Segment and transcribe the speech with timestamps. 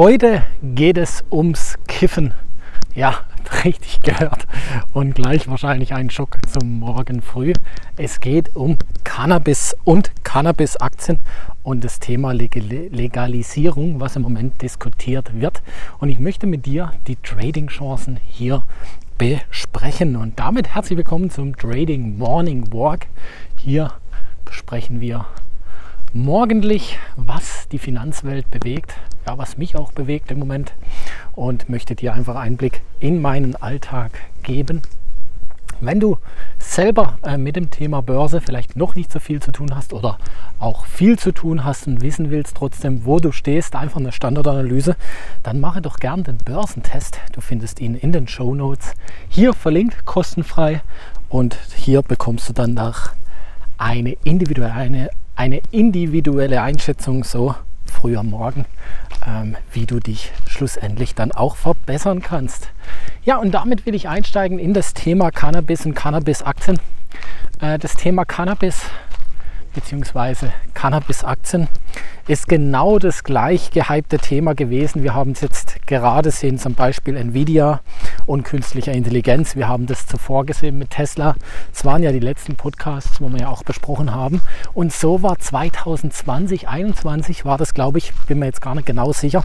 [0.00, 2.32] Heute geht es ums Kiffen.
[2.94, 3.16] Ja,
[3.64, 4.46] richtig gehört.
[4.94, 7.52] Und gleich wahrscheinlich ein Schock zum Morgen früh.
[7.98, 11.18] Es geht um Cannabis und Cannabis-Aktien
[11.62, 15.60] und das Thema Legalisierung, was im Moment diskutiert wird.
[15.98, 18.62] Und ich möchte mit dir die Trading-Chancen hier
[19.18, 20.16] besprechen.
[20.16, 23.08] Und damit herzlich willkommen zum Trading Morning Walk.
[23.54, 23.92] Hier
[24.46, 25.26] besprechen wir
[26.12, 28.94] morgendlich, was die Finanzwelt bewegt,
[29.26, 30.72] ja, was mich auch bewegt im Moment
[31.34, 34.82] und möchte dir einfach Einblick in meinen Alltag geben.
[35.82, 36.18] Wenn du
[36.58, 40.18] selber äh, mit dem Thema Börse vielleicht noch nicht so viel zu tun hast oder
[40.58, 44.96] auch viel zu tun hast und wissen willst trotzdem, wo du stehst, einfach eine Standardanalyse,
[45.42, 47.18] dann mache doch gern den Börsentest.
[47.32, 48.92] Du findest ihn in den Show Notes.
[49.30, 50.82] Hier verlinkt kostenfrei
[51.30, 53.14] und hier bekommst du dann nach
[53.78, 55.10] eine individuelle, eine,
[55.40, 57.54] eine individuelle Einschätzung so
[57.86, 58.66] früh am Morgen,
[59.26, 62.68] ähm, wie du dich schlussendlich dann auch verbessern kannst.
[63.24, 66.78] Ja, und damit will ich einsteigen in das Thema Cannabis und Cannabis-Aktien.
[67.58, 68.82] Äh, das Thema Cannabis
[69.72, 70.48] bzw.
[70.74, 71.68] Cannabis-Aktien
[72.30, 75.02] ist genau das gleich gehypte Thema gewesen.
[75.02, 77.80] Wir haben es jetzt gerade sehen, zum Beispiel Nvidia
[78.24, 79.56] und künstlicher Intelligenz.
[79.56, 81.34] Wir haben das zuvor gesehen mit Tesla.
[81.74, 84.40] Es waren ja die letzten Podcasts, wo wir ja auch besprochen haben.
[84.74, 89.12] Und so war 2020, 2021 war das, glaube ich, bin mir jetzt gar nicht genau
[89.12, 89.42] sicher,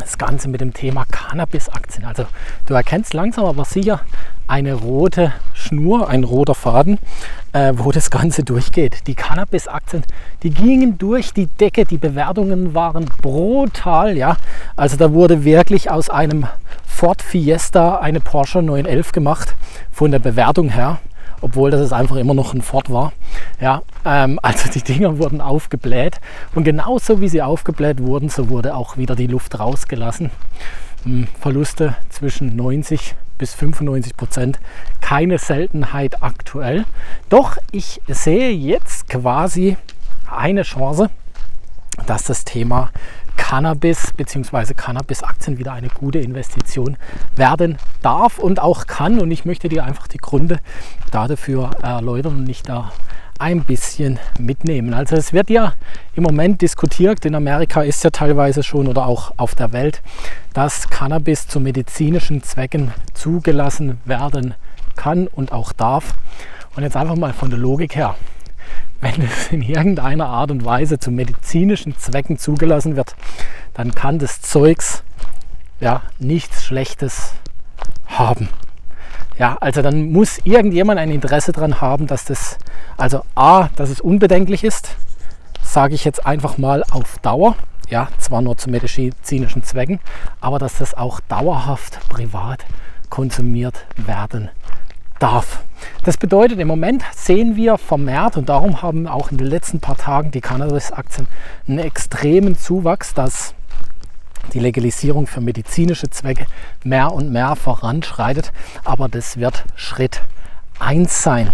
[0.00, 2.04] das Ganze mit dem Thema Cannabis-Aktien.
[2.04, 2.26] Also
[2.66, 4.00] du erkennst langsam aber sicher
[4.46, 6.98] eine rote Schnur, ein roter Faden,
[7.52, 9.06] äh, wo das Ganze durchgeht.
[9.06, 10.02] Die Cannabis-Aktien,
[10.42, 14.16] die gingen durch die Decke, die Bewertungen waren brutal.
[14.16, 14.36] Ja?
[14.74, 16.46] Also da wurde wirklich aus einem
[16.84, 19.54] Ford Fiesta eine Porsche 911 gemacht,
[19.92, 20.98] von der Bewertung her
[21.40, 23.12] obwohl das einfach immer noch ein Ford war.
[23.60, 26.20] Ja, ähm, also die Dinger wurden aufgebläht
[26.54, 30.30] und genauso wie sie aufgebläht wurden, so wurde auch wieder die Luft rausgelassen.
[31.04, 34.60] Hm, Verluste zwischen 90 bis 95 Prozent,
[35.00, 36.84] keine Seltenheit aktuell.
[37.30, 39.78] Doch ich sehe jetzt quasi
[40.30, 41.08] eine Chance,
[42.06, 42.90] dass das Thema
[43.40, 44.74] Cannabis bzw.
[44.74, 46.98] Cannabis-Aktien wieder eine gute Investition
[47.34, 49.18] werden darf und auch kann.
[49.18, 50.58] Und ich möchte dir einfach die Gründe
[51.10, 52.92] dafür erläutern und nicht da
[53.38, 54.92] ein bisschen mitnehmen.
[54.92, 55.72] Also es wird ja
[56.14, 60.02] im Moment diskutiert, in Amerika ist ja teilweise schon oder auch auf der Welt,
[60.52, 64.54] dass Cannabis zu medizinischen Zwecken zugelassen werden
[64.96, 66.14] kann und auch darf.
[66.76, 68.14] Und jetzt einfach mal von der Logik her
[69.00, 73.14] wenn es in irgendeiner Art und Weise zu medizinischen Zwecken zugelassen wird,
[73.74, 75.02] dann kann das Zeugs
[75.80, 77.32] ja nichts Schlechtes
[78.06, 78.48] haben.
[79.38, 82.58] Ja, also dann muss irgendjemand ein Interesse daran haben, dass das,
[82.98, 84.96] also A, dass es unbedenklich ist,
[85.62, 87.56] sage ich jetzt einfach mal auf Dauer,
[87.88, 89.98] ja, zwar nur zu medizinischen Zwecken,
[90.40, 92.66] aber dass das auch dauerhaft privat
[93.08, 94.50] konsumiert werden
[95.20, 95.62] darf.
[96.04, 99.96] Das bedeutet, im Moment sehen wir vermehrt und darum haben auch in den letzten paar
[99.96, 101.28] Tagen die Cannabis-Aktien
[101.68, 103.54] einen extremen Zuwachs, dass
[104.52, 106.46] die Legalisierung für medizinische Zwecke
[106.82, 108.52] mehr und mehr voranschreitet.
[108.84, 110.22] Aber das wird Schritt
[110.78, 111.52] 1 sein.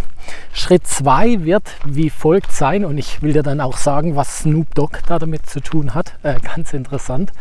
[0.52, 4.74] Schritt 2 wird wie folgt sein und ich will dir dann auch sagen, was Snoop
[4.74, 6.14] Dogg da damit zu tun hat.
[6.22, 7.32] Äh, ganz interessant.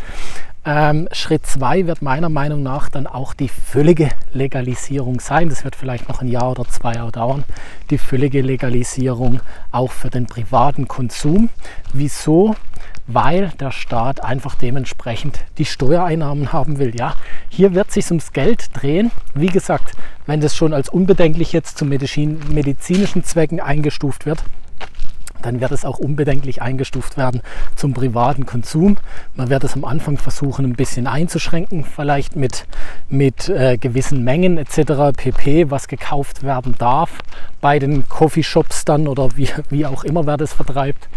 [0.67, 5.49] Ähm, Schritt 2 wird meiner Meinung nach dann auch die völlige Legalisierung sein.
[5.49, 7.43] Das wird vielleicht noch ein Jahr oder zwei Jahre dauern.
[7.91, 11.49] Die völlige Legalisierung auch für den privaten Konsum.
[11.93, 12.55] Wieso?
[13.05, 16.95] Weil der Staat einfach dementsprechend die Steuereinnahmen haben will.
[16.95, 17.15] Ja,
[17.49, 19.11] hier wird sich ums Geld drehen.
[19.35, 19.91] Wie gesagt,
[20.25, 24.43] wenn das schon als unbedenklich jetzt zu medizinischen Zwecken eingestuft wird,
[25.45, 27.41] dann wird es auch unbedenklich eingestuft werden
[27.75, 28.97] zum privaten Konsum.
[29.35, 32.65] Man wird es am Anfang versuchen, ein bisschen einzuschränken, vielleicht mit,
[33.09, 35.15] mit äh, gewissen Mengen etc.
[35.15, 37.19] pp, was gekauft werden darf
[37.61, 41.07] bei den Coffeeshops dann oder wie, wie auch immer wer das vertreibt.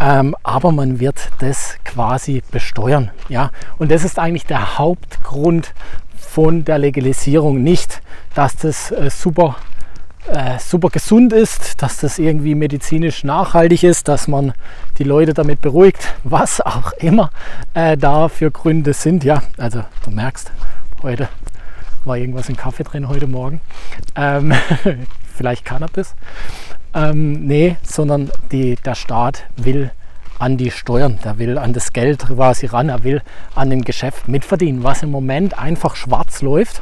[0.00, 3.10] Ähm, aber man wird das quasi besteuern.
[3.28, 3.50] Ja?
[3.78, 5.74] Und das ist eigentlich der Hauptgrund
[6.16, 7.62] von der Legalisierung.
[7.62, 8.00] Nicht,
[8.34, 9.56] dass das äh, super
[10.28, 14.52] äh, super gesund ist, dass das irgendwie medizinisch nachhaltig ist, dass man
[14.98, 17.30] die Leute damit beruhigt, was auch immer
[17.74, 19.24] äh, da für Gründe sind.
[19.24, 20.50] Ja, also du merkst,
[21.02, 21.28] heute
[22.04, 23.60] war irgendwas im Kaffee drin heute Morgen.
[24.16, 24.52] Ähm,
[25.34, 26.14] vielleicht Cannabis.
[26.94, 29.90] Ähm, nee, sondern die, der Staat will
[30.38, 33.22] an die Steuern, der will an das Geld quasi ran, er will
[33.54, 36.80] an dem Geschäft mitverdienen, was im Moment einfach schwarz läuft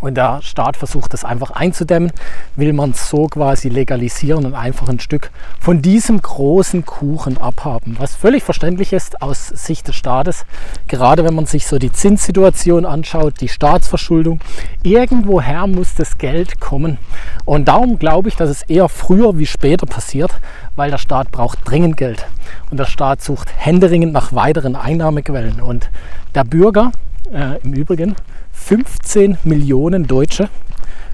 [0.00, 2.12] Und der Staat versucht das einfach einzudämmen,
[2.56, 7.96] will man so quasi legalisieren und einfach ein Stück von diesem großen Kuchen abhaben.
[7.98, 10.46] Was völlig verständlich ist aus Sicht des Staates,
[10.86, 14.40] gerade wenn man sich so die Zinssituation anschaut, die Staatsverschuldung.
[14.82, 16.98] Irgendwoher muss das Geld kommen.
[17.44, 20.32] Und darum glaube ich, dass es eher früher wie später passiert,
[20.76, 22.26] weil der Staat braucht dringend Geld.
[22.70, 25.60] Und der Staat sucht händeringend nach weiteren Einnahmequellen.
[25.60, 25.90] Und
[26.34, 26.92] der Bürger,
[27.32, 28.16] äh, im Übrigen,
[28.52, 30.48] 15 Millionen Deutsche,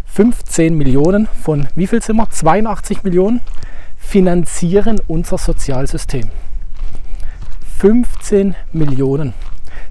[0.06, 2.30] 15 Millionen von wie viel sind wir?
[2.30, 3.40] 82 Millionen
[3.96, 6.30] finanzieren unser Sozialsystem.
[7.78, 9.34] 15 Millionen.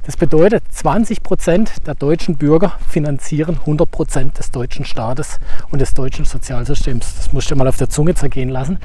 [0.05, 5.39] Das bedeutet, 20 Prozent der deutschen Bürger finanzieren 100 Prozent des deutschen Staates
[5.71, 7.15] und des deutschen Sozialsystems.
[7.15, 8.79] Das musst du mal auf der Zunge zergehen lassen.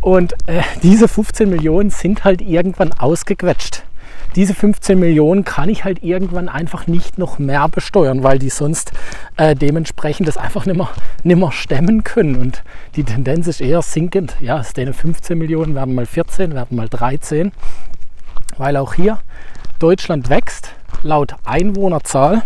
[0.00, 3.82] Und äh, diese 15 Millionen sind halt irgendwann ausgequetscht
[4.34, 8.92] diese 15 Millionen kann ich halt irgendwann einfach nicht noch mehr besteuern, weil die sonst
[9.36, 10.90] äh, dementsprechend das einfach nicht mehr,
[11.24, 12.36] nicht mehr stemmen können.
[12.36, 12.62] Und
[12.96, 14.36] die Tendenz ist eher sinkend.
[14.40, 17.52] Ja, es denen 15 Millionen werden mal 14, werden mal 13,
[18.56, 19.18] weil auch hier
[19.78, 22.42] Deutschland wächst laut Einwohnerzahl,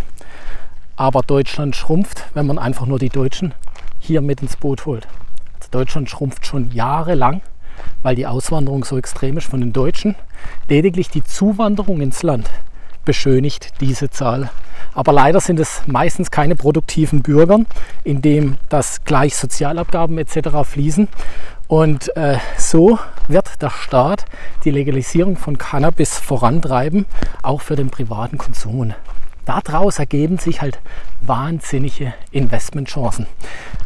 [0.95, 3.53] aber Deutschland schrumpft, wenn man einfach nur die Deutschen
[3.99, 5.07] hier mit ins Boot holt.
[5.59, 7.41] Also Deutschland schrumpft schon jahrelang
[8.01, 10.15] weil die Auswanderung so extrem ist von den Deutschen.
[10.69, 12.49] Lediglich die Zuwanderung ins Land
[13.05, 14.49] beschönigt diese Zahl.
[14.93, 17.59] Aber leider sind es meistens keine produktiven Bürger,
[18.03, 20.49] in dem das gleich Sozialabgaben etc.
[20.63, 21.07] fließen.
[21.67, 24.25] Und äh, so wird der Staat
[24.63, 27.05] die Legalisierung von Cannabis vorantreiben,
[27.41, 28.79] auch für den privaten Konsum.
[28.79, 28.95] Und
[29.45, 30.79] daraus ergeben sich halt
[31.21, 33.27] wahnsinnige Investmentchancen.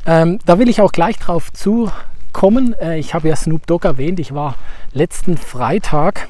[0.06, 1.92] Ähm, da will ich auch gleich drauf zu
[2.38, 2.76] kommen.
[2.80, 4.20] Äh, ich habe ja Snoop Dogg erwähnt.
[4.20, 4.56] Ich war
[4.94, 6.28] letzten Freitag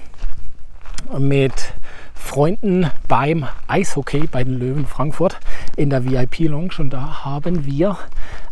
[1.19, 1.73] mit
[2.15, 5.37] Freunden beim Eishockey bei den Löwen Frankfurt
[5.75, 7.97] in der VIP Lounge und da haben wir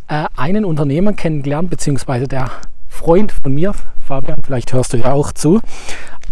[0.10, 2.52] äh, einen Unternehmer kennengelernt, beziehungsweise der
[2.90, 3.74] Freund von mir,
[4.06, 5.62] Fabian, vielleicht hörst du ja auch zu,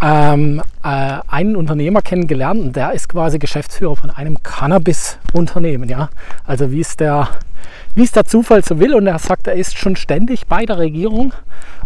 [0.01, 5.87] ähm, äh, einen Unternehmer kennengelernt und der ist quasi Geschäftsführer von einem Cannabis-Unternehmen.
[5.87, 6.09] Ja?
[6.45, 7.29] Also wie es der
[7.95, 8.95] wie es der Zufall so will.
[8.95, 11.33] Und er sagt, er ist schon ständig bei der Regierung,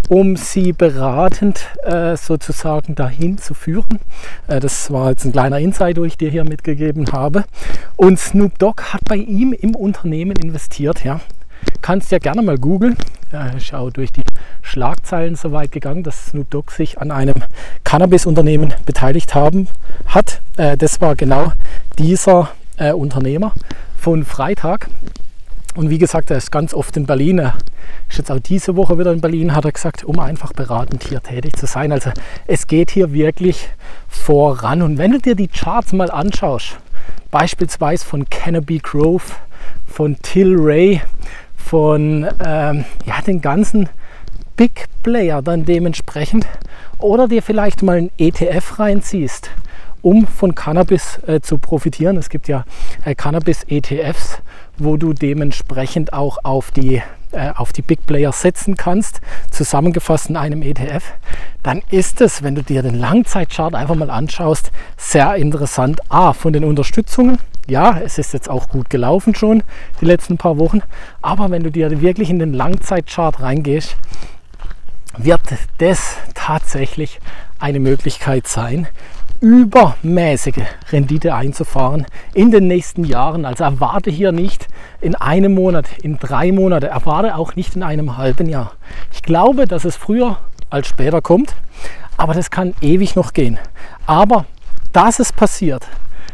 [0.10, 4.00] um sie beratend äh, sozusagen dahin zu führen.
[4.48, 7.46] Äh, das war jetzt ein kleiner Insight, den ich dir hier mitgegeben habe.
[7.96, 11.04] Und Snoop Dogg hat bei ihm im Unternehmen investiert.
[11.04, 11.20] Ja.
[11.82, 12.96] Kannst ja gerne mal googeln.
[13.32, 14.24] Ja, ich auch durch die
[14.62, 17.44] Schlagzeilen so weit gegangen, dass Snoop Dogg sich an einem
[17.84, 19.68] Cannabis-Unternehmen beteiligt haben,
[20.06, 20.40] hat.
[20.56, 21.52] Äh, das war genau
[22.00, 23.54] dieser äh, Unternehmer
[23.98, 24.90] von Freitag.
[25.78, 27.38] Und wie gesagt, er ist ganz oft in Berlin.
[27.38, 27.54] Er
[28.10, 31.22] ist jetzt auch diese Woche wieder in Berlin, hat er gesagt, um einfach beratend hier
[31.22, 31.92] tätig zu sein.
[31.92, 32.10] Also
[32.48, 33.70] es geht hier wirklich
[34.08, 34.82] voran.
[34.82, 36.80] Und wenn du dir die Charts mal anschaust,
[37.30, 39.22] beispielsweise von Canopy Grove,
[39.86, 41.02] von Tilray,
[41.56, 43.88] von ähm, ja, den ganzen
[44.56, 46.48] Big Player dann dementsprechend,
[46.98, 49.52] oder dir vielleicht mal ein ETF reinziehst,
[50.02, 52.18] um von Cannabis äh, zu profitieren.
[52.18, 52.66] Es gibt ja
[53.06, 54.42] äh, Cannabis-ETFs
[54.78, 57.02] wo du dementsprechend auch auf die,
[57.32, 59.22] äh, auf die Big Player setzen kannst,
[59.52, 61.04] zusammengefasst in einem ETF,
[61.64, 66.02] dann ist es, wenn du dir den Langzeitchart einfach mal anschaust, sehr interessant.
[66.10, 67.40] A, von den Unterstützungen.
[67.68, 69.62] Ja, es ist jetzt auch gut gelaufen schon
[70.00, 70.82] die letzten paar Wochen,
[71.22, 73.98] aber wenn du dir wirklich in den Langzeitchart reingehst,
[75.18, 75.42] wird
[75.80, 77.20] das tatsächlich
[77.60, 78.88] eine Möglichkeit sein,
[79.40, 83.46] übermäßige Rendite einzufahren in den nächsten Jahren.
[83.46, 84.68] Also erwarte hier nicht
[85.02, 88.74] in einem Monat, in drei Monaten, erwarte auch nicht in einem halben Jahr.
[89.12, 90.38] Ich glaube, dass es früher
[90.70, 91.56] als später kommt,
[92.18, 93.60] aber das kann ewig noch gehen.
[94.06, 94.46] Aber
[94.92, 95.88] dass es passiert,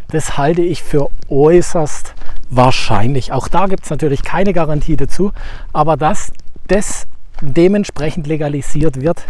[0.10, 2.13] das halte ich für äußerst
[2.50, 3.31] wahrscheinlich.
[3.31, 5.31] Auch da gibt es natürlich keine Garantie dazu,
[5.74, 6.31] aber dass
[6.67, 7.07] das
[7.42, 9.24] dementsprechend legalisiert wird,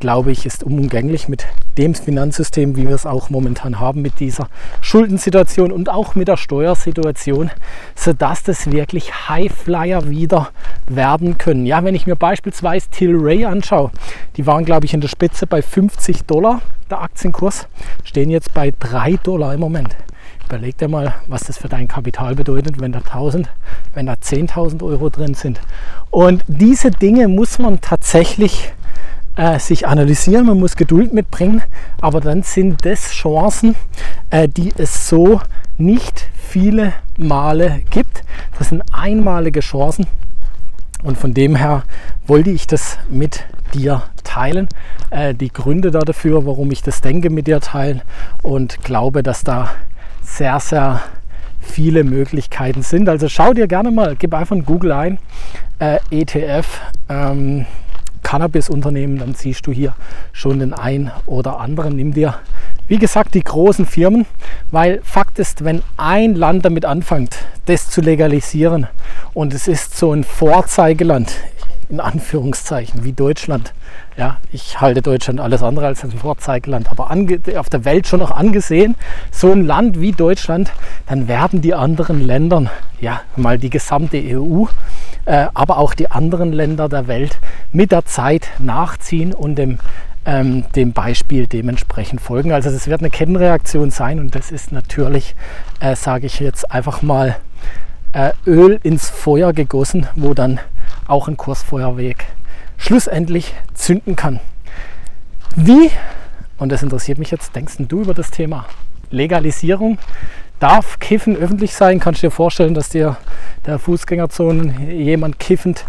[0.00, 1.46] glaube ich, ist unumgänglich mit
[1.78, 4.48] dem Finanzsystem, wie wir es auch momentan haben, mit dieser
[4.80, 7.50] Schuldensituation und auch mit der Steuersituation,
[7.94, 10.50] sodass das wirklich Highflyer wieder
[10.88, 11.66] werden können.
[11.66, 13.90] Ja, wenn ich mir beispielsweise Tilray anschaue,
[14.36, 17.68] die waren, glaube ich, in der Spitze bei 50 Dollar, der Aktienkurs,
[18.04, 19.96] stehen jetzt bei 3 Dollar im Moment.
[20.50, 23.48] Überleg dir mal, was das für dein Kapital bedeutet, wenn da 1000,
[23.94, 25.60] wenn da 10.000 Euro drin sind.
[26.10, 28.72] Und diese Dinge muss man tatsächlich
[29.36, 31.62] äh, sich analysieren, man muss Geduld mitbringen,
[32.00, 33.76] aber dann sind das Chancen,
[34.30, 35.40] äh, die es so
[35.78, 38.24] nicht viele Male gibt.
[38.58, 40.08] Das sind einmalige Chancen
[41.04, 41.84] und von dem her
[42.26, 44.66] wollte ich das mit dir teilen.
[45.10, 48.02] Äh, die Gründe dafür, warum ich das denke, mit dir teilen
[48.42, 49.70] und glaube, dass da
[50.40, 51.02] sehr, sehr
[51.60, 53.10] viele Möglichkeiten sind.
[53.10, 55.18] Also schau dir gerne mal, gib einfach in Google ein,
[55.80, 56.80] äh, ETF,
[57.10, 57.66] ähm,
[58.22, 59.94] Cannabis-Unternehmen, dann siehst du hier
[60.32, 61.94] schon den einen oder anderen.
[61.94, 62.36] Nimm dir,
[62.88, 64.24] wie gesagt, die großen Firmen,
[64.70, 68.86] weil Fakt ist, wenn ein Land damit anfängt, das zu legalisieren
[69.34, 71.34] und es ist so ein Vorzeigeland,
[71.90, 73.74] in Anführungszeichen, wie Deutschland.
[74.16, 77.10] Ja, ich halte Deutschland alles andere als ein Vorzeigeland, aber
[77.58, 78.94] auf der Welt schon noch angesehen,
[79.30, 80.72] so ein Land wie Deutschland,
[81.06, 82.70] dann werden die anderen Länder,
[83.00, 84.66] ja, mal die gesamte EU,
[85.24, 87.38] äh, aber auch die anderen Länder der Welt
[87.72, 89.78] mit der Zeit nachziehen und dem,
[90.24, 92.52] ähm, dem Beispiel dementsprechend folgen.
[92.52, 95.34] Also das wird eine Kettenreaktion sein und das ist natürlich,
[95.80, 97.36] äh, sage ich jetzt einfach mal,
[98.12, 100.60] äh, Öl ins Feuer gegossen, wo dann
[101.10, 102.24] auch ein Kursfeuerweg
[102.76, 104.40] schlussendlich zünden kann.
[105.56, 105.90] Wie,
[106.58, 108.66] und das interessiert mich jetzt, denkst du über das Thema
[109.10, 109.98] Legalisierung?
[110.60, 112.00] Darf Kiffen öffentlich sein?
[112.00, 113.16] Kannst du dir vorstellen, dass dir
[113.66, 115.84] der Fußgängerzone jemand kiffend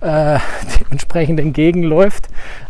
[0.00, 0.38] äh,
[0.80, 2.28] dementsprechend entgegenläuft?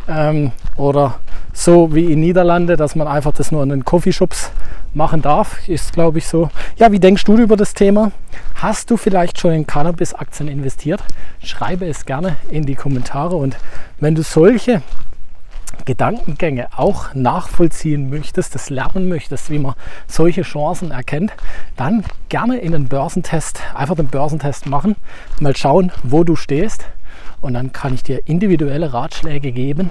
[0.08, 1.20] Ähm, oder
[1.54, 4.50] so wie in Niederlande, dass man einfach das nur in den Coffeeshops
[4.92, 6.50] machen darf, ist glaube ich so.
[6.76, 8.12] Ja, wie denkst du über das Thema?
[8.56, 11.02] Hast du vielleicht schon in Cannabis-Aktien investiert?
[11.42, 13.56] Schreibe es gerne in die Kommentare und
[14.00, 14.82] wenn du solche
[15.84, 19.74] Gedankengänge auch nachvollziehen möchtest, das lernen möchtest, wie man
[20.06, 21.32] solche Chancen erkennt,
[21.76, 24.96] dann gerne in den Börsentest, einfach den Börsentest machen,
[25.40, 26.84] mal schauen, wo du stehst
[27.40, 29.90] und dann kann ich dir individuelle Ratschläge geben,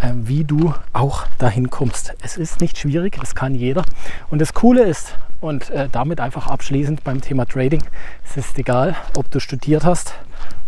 [0.00, 2.14] äh, wie du auch dahin kommst.
[2.22, 3.84] Es ist nicht schwierig, das kann jeder.
[4.30, 7.82] Und das Coole ist, und äh, damit einfach abschließend beim Thema Trading,
[8.24, 10.14] es ist egal, ob du studiert hast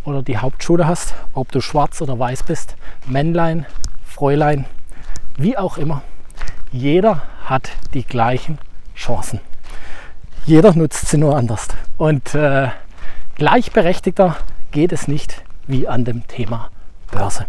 [0.04, 3.66] oder die Hauptschule hast, ob du schwarz oder weiß bist, Männlein,
[4.04, 4.66] Fräulein,
[5.36, 6.02] wie auch immer.
[6.72, 8.58] Jeder hat die gleichen
[8.96, 9.40] Chancen.
[10.44, 11.68] Jeder nutzt sie nur anders.
[11.96, 12.68] Und äh,
[13.36, 14.36] gleichberechtigter
[14.72, 16.70] geht es nicht wie an dem Thema
[17.10, 17.46] Börse.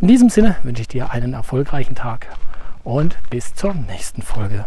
[0.00, 2.26] In diesem Sinne wünsche ich dir einen erfolgreichen Tag
[2.84, 4.66] und bis zur nächsten Folge.